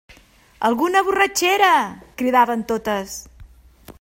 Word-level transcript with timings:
Alguna 0.69 1.03
borratxera! 1.09 1.69
–cridaven 2.15 2.65
totes. 2.75 3.19